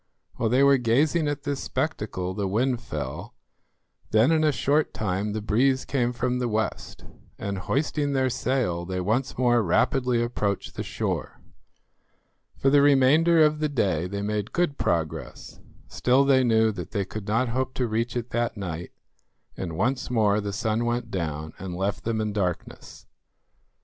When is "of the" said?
13.43-13.69